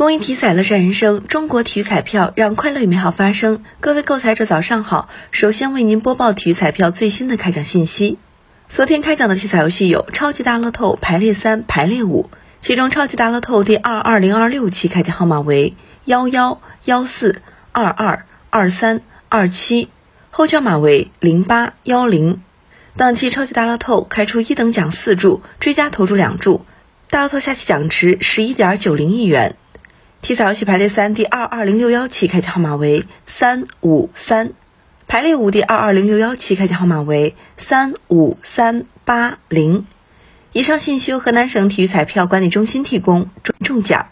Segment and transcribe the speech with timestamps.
[0.00, 3.62] 公益体彩乐善人生，中国体育彩票让快乐与美好发生。
[3.80, 8.16] 各位购彩者早上好，首先为您播报体育彩票最新的开奖信息。
[8.66, 15.74] 昨天开奖的体彩游戏有超级大乐透排列三、排列五，其中超级大乐透第二二零二六期开奖号码为
[16.06, 17.42] 幺幺幺四
[17.72, 19.90] 二二二三二七，
[20.30, 22.40] 后券码为零八幺零。
[22.96, 26.64] 当期超级大乐透开出一等奖四注，追加投注两注，
[27.10, 29.56] 大乐透下期奖池十一点九零亿元。
[30.22, 34.52] 体彩游戏排列三第二二零六幺期开奖号码为三五三，
[35.08, 39.86] 排列五第二二零六幺期开奖号码为三五三八零。
[40.52, 44.08] 以上信息由河南省体育彩票管理中心提供，中中奖。